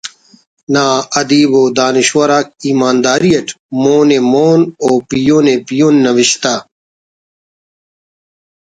[0.73, 0.85] نا
[1.19, 3.47] ادیب و دانشور آک ایمانداری اٹ
[3.81, 6.53] مؤن ءِ مؤن و پیہن ءِ پیہن نوشتہ